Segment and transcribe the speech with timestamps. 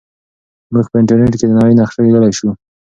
[0.73, 2.49] موږ په انټرنیټ کې د نړۍ نقشه لیدلی سو.